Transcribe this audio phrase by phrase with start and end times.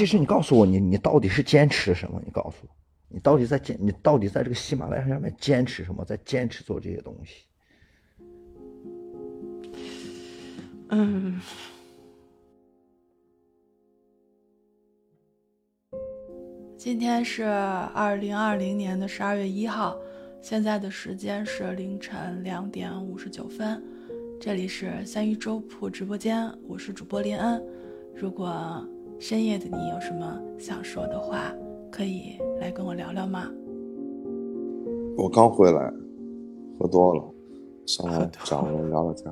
[0.00, 2.18] 其实你告诉我，你你到底是坚持什么？
[2.24, 2.68] 你告诉我，
[3.10, 6.02] 你到底在坚，你到底在这个喜马拉雅上面坚持什么？
[6.06, 7.44] 在坚持做这些东西？
[10.88, 11.38] 嗯。
[16.78, 19.98] 今天是二零二零年的十二月一号，
[20.40, 23.84] 现在的时间是凌晨两点五十九分，
[24.40, 27.62] 这里是三一粥铺直播间，我是主播林恩。
[28.16, 28.82] 如果
[29.20, 31.52] 深夜的你有什么想说的话，
[31.92, 33.44] 可以来跟我聊聊吗？
[35.14, 35.92] 我刚回来，
[36.78, 37.22] 喝多了，
[37.84, 39.30] 上来找人聊聊天。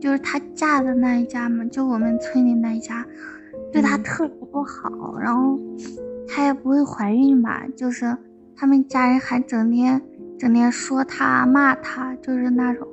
[0.00, 3.06] 就是她嫁的那一家嘛，就我们村里那一家，
[3.70, 5.58] 对她特别不好，然后。
[6.30, 7.66] 她也不会怀孕吧？
[7.74, 8.14] 就是
[8.54, 10.00] 他们家人还整天
[10.38, 12.86] 整天说她骂她，就是那种。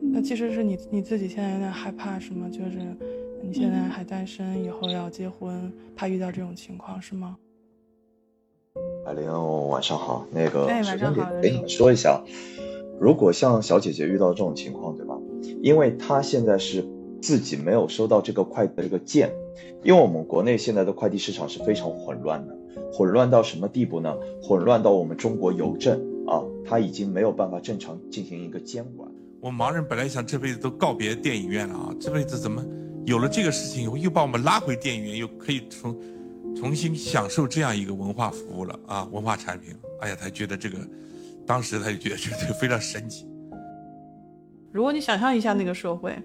[0.00, 2.46] 那其实是你你自己现在有点害怕是吗？
[2.50, 2.78] 就是
[3.46, 7.36] 你现在还单身，以后要结婚，怕遇到这种情况是吗？
[9.04, 9.30] 海玲，
[9.68, 10.26] 晚上好。
[10.32, 12.22] 那个首先给给你们说一下，
[12.98, 15.18] 如果像小姐姐遇到这种情况，对吧？
[15.62, 16.88] 因为她现在是
[17.20, 19.30] 自己没有收到这个快的这个件，
[19.82, 22.56] 因为我们国内现在的快递市场是非常混乱的。
[22.94, 24.16] 混乱到什么地步呢？
[24.42, 29.06] 混乱到我们中国邮政啊，它已经没有办法正常进行一个监管。
[29.40, 32.64] 我盲人本来想这辈子都告别电影院了啊，这辈子怎么
[33.06, 35.96] 有了这个事情以后，又把我们拉回电影院，又可以重
[36.56, 39.74] 重新享受这样一个文化服务了啊，文化产品。
[40.00, 40.78] 哎呀，他觉得这个，
[41.46, 43.26] 当时他就觉得这个非常神奇。
[44.72, 46.16] 如果你想象一下那个社会，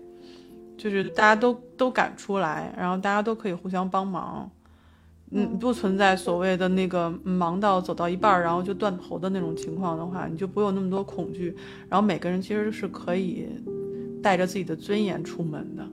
[0.78, 4.50] 就是大家都都敢出来，然后大家都可以互相帮忙。
[5.32, 11.56] 嗯，不存在所谓的那个忙到走到一半，然后就断头的那种情况的话，你就不会有那么多恐惧。
[11.88, 13.48] 然后每个人其实是可以
[14.24, 15.86] 带着自己的尊严出门的。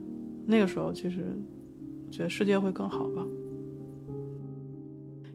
[0.49, 1.17] 那个时候，其实
[2.09, 3.23] 觉得世界会更好吧。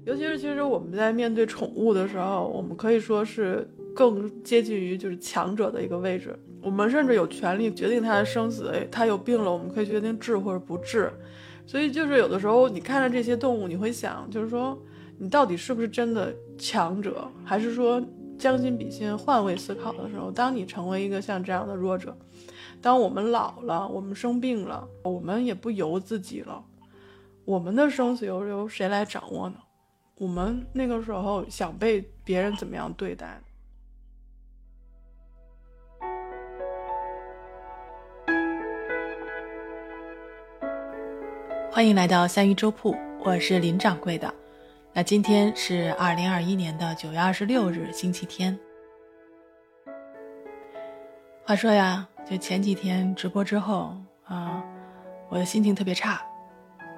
[0.04, 6.34] 尤其是其实我们在面对宠物的时候，我们可以说是更接近于就是强者的一个位置。
[6.60, 8.72] 我们甚至有权利决定它的生死。
[8.90, 11.12] 它有病了，我们可以决定治或者不治。
[11.66, 14.76] 所以就是有的时候，你看着这些动物，你会想，就是说，
[15.18, 18.02] 你到底是不是真的强者，还是说
[18.36, 22.16] 将心比心、换位思考的时候，当你成为一个像这样的弱者，
[22.82, 26.64] 当我们老了，我们生病了，我们也不由自己了，
[27.44, 29.56] 我们的生死由由谁来掌握呢？
[30.16, 33.40] 我们那个时候想被别人怎么样对待？
[41.70, 44.34] 欢迎来到三鱼粥铺，我是林掌柜的。
[44.92, 48.58] 那今天是二零二一年的九月二十六日，星期天。
[51.44, 54.64] 话说呀，就前几天直播之后啊，
[55.28, 56.22] 我的心情特别差，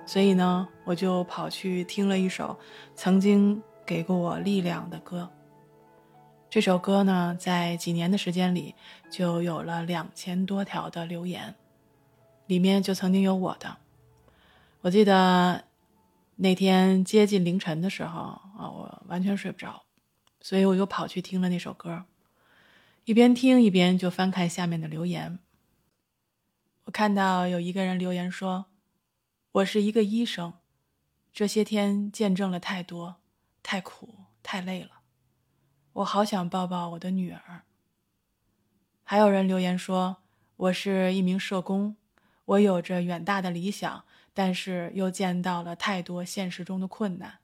[0.07, 2.57] 所以呢，我就跑去听了一首
[2.95, 5.29] 曾经给过我力量的歌。
[6.51, 8.75] 这首歌呢，在几年的时间里，
[9.11, 11.53] 就有了两千多条的留言，
[12.47, 13.77] 里面就曾经有我的。
[14.83, 15.65] 我记得
[16.37, 19.83] 那天接近凌晨的时候啊，我完全睡不着，
[20.43, 22.05] 所以我又跑去听了那首歌，
[23.05, 25.39] 一边听一边就翻看下面的留言。
[26.85, 28.67] 我看到有一个人留言说
[29.53, 30.55] ：“我是一个医生，
[31.33, 33.17] 这些天见证了太多，
[33.63, 35.01] 太苦，太累了，
[35.93, 37.63] 我好想抱抱我的女儿。”
[39.05, 40.19] 还有人留言说
[40.57, 41.97] ：“我是一名社工，
[42.47, 44.05] 我有着远大的理想。”
[44.37, 47.39] 但是又见到了太多现实中的困难，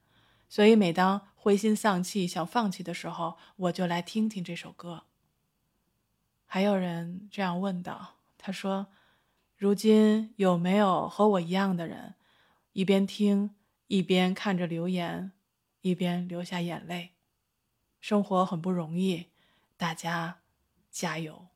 [0.49, 5.05] 所以每当灰心丧气、想放弃的时候，我就来听听这首歌。
[6.53, 8.87] 还有人这样问道：“他说，
[9.55, 12.15] 如今有没有和我一样的人，
[12.73, 13.55] 一边听
[13.87, 15.31] 一边看着留言，
[15.79, 17.11] 一边流下眼泪？
[18.01, 19.27] 生活很不容易，
[19.77, 20.41] 大家
[20.89, 21.47] 加油。”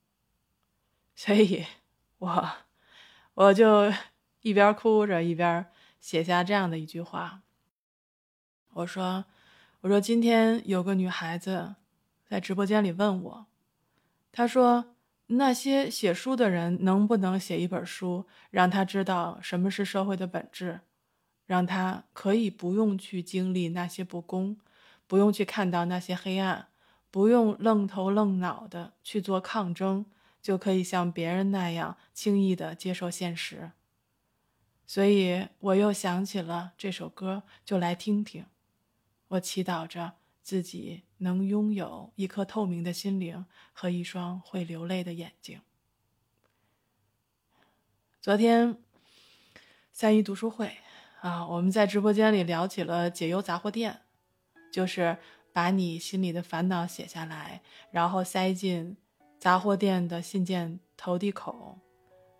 [1.14, 1.66] 所以，
[2.20, 2.50] 我
[3.34, 3.92] 我就。
[4.40, 5.66] 一边哭着一边
[6.00, 7.42] 写下这样的一句话。
[8.74, 9.26] 我说
[9.82, 11.76] ：“我说今天有个女孩子
[12.24, 13.48] 在直播间里问我，
[14.38, 14.98] 他说
[15.28, 20.82] 那些写书的人能不能写一本书，让他知道什么是社会的本质，
[21.46, 24.58] 让他可以不用去经历那些不公，
[25.08, 26.68] 不用去看到那些黑暗，
[27.10, 30.06] 不用愣头愣脑的去做抗争，
[30.42, 33.72] 就可以像别人那样轻易的接受现实。”
[34.86, 38.46] 所以我又想起了这首歌，就来听听。
[39.30, 45.62] 我祈祷着自己能拥有一颗透明的心灵和一双会流泪的眼睛。
[48.22, 48.78] 昨天
[49.92, 50.78] 三一读书会
[51.22, 54.02] 啊，我们在直播间里聊起了解忧杂货店，
[54.72, 55.18] 就是
[55.54, 58.98] 把你心里的烦恼写下来，然后塞进
[59.40, 61.80] 杂货店的信件投递口。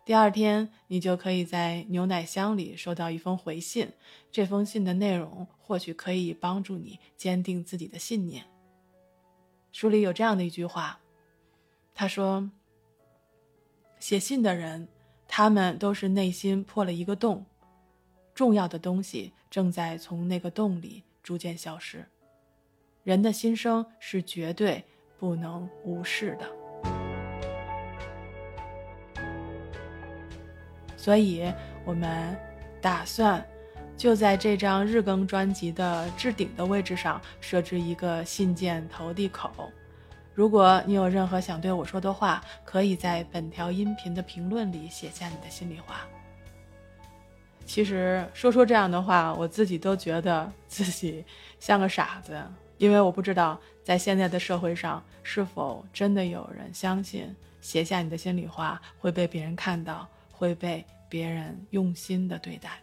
[0.04, 3.92] 第二天，你就可以在牛奶箱里收到一封回信。
[4.30, 8.44] 这封信的内容或许可以帮助你坚定自己的信念。
[9.78, 10.98] 书里有这样的一句话，
[11.94, 12.50] 他说
[14.00, 14.88] ：“写信的人，
[15.28, 17.44] 他们都是内心破了一个洞，
[18.34, 22.02] 重要的东西正在从那个洞里逐渐消失。
[23.04, 24.82] 人的心声是绝对
[25.18, 26.50] 不能无视的。”
[30.96, 31.52] 所以，
[31.84, 32.34] 我们
[32.80, 33.46] 打算
[33.96, 39.50] 就在这张日更专辑的置顶的位置上设置一个信件投递口。
[40.34, 46.06] 如果你有任何想对我说的话，可以在本条音频的评论里写下你的心里话。
[47.64, 51.24] 其实说出这样的话，我自己都觉得自己
[51.58, 52.38] 像个傻子，
[52.76, 60.84] 因为我不知道在现在的社会上是否真的有人相信写下你的心里话会被别人看到，会被。
[61.08, 62.80] 别人用心的对待，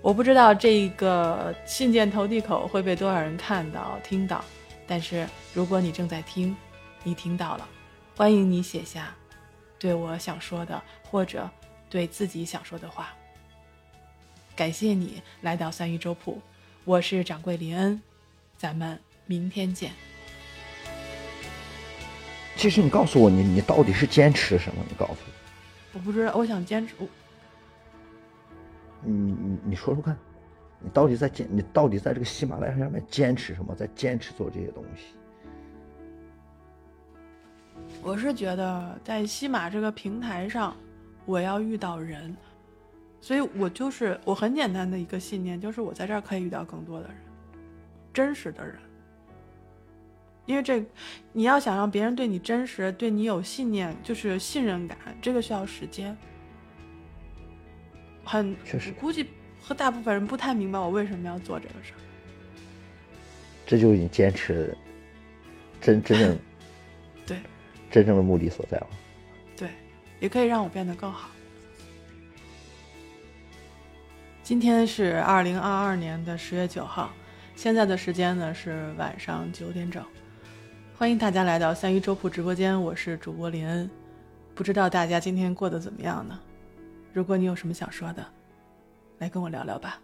[0.00, 4.44] 我不知道这个信件投递口会被多少人看到、听到，
[4.86, 6.54] 但是如果你正在听，
[7.02, 7.66] 你听到了，
[8.14, 9.14] 欢迎你写下
[9.78, 11.48] 对我想说的或者
[11.88, 13.14] 对自己想说的话。
[14.54, 16.38] 感谢你来到三一粥铺，
[16.84, 18.00] 我是掌柜林恩，
[18.58, 19.90] 咱们明天见。
[22.56, 24.84] 其实你告诉我，你你到底是坚持什么？
[24.86, 25.32] 你告诉我，
[25.94, 26.94] 我不知道，我想坚持。
[29.00, 30.16] 你你你说说看，
[30.80, 31.46] 你到底在坚？
[31.50, 33.74] 你到底在这个喜马拉雅上面坚持什么？
[33.74, 35.14] 在坚持做这些东西？
[38.02, 40.76] 我是觉得在西马这个平台上，
[41.26, 42.36] 我要遇到人，
[43.20, 47.16] 所以我就是我很简单的一个信念，就是我在这儿可以遇到更多的人，
[48.12, 48.76] 真实的人。
[50.46, 50.84] 因为这，
[51.32, 56.16] 你要想让别人对你真实，对你有信念，就是信任感，这个需要时间。
[58.24, 59.26] 很确实，估计
[59.62, 62.00] 和大部分人不太明白我为什么要做这个事儿。
[63.66, 64.76] 这就是你坚持
[65.80, 66.38] 真真正
[67.26, 67.38] 对
[67.90, 68.86] 真正的目的所在了。
[69.56, 69.68] 对，
[70.20, 71.30] 也可以让我变得更好。
[74.42, 77.10] 今天是二零二二年的十月九号，
[77.56, 80.04] 现在的时间呢是晚上九点整。
[80.96, 83.90] 欢迎大家来到三一粥铺直播间，我是主播林恩。
[84.54, 86.38] 不知道大家今天过得怎么样呢？
[87.12, 88.24] 如果你有什么想说的，
[89.18, 89.98] 来跟我聊聊吧。